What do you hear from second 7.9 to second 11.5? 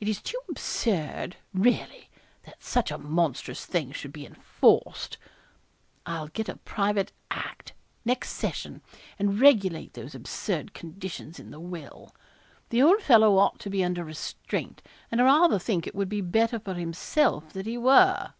next Session, and regulate those absurd conditions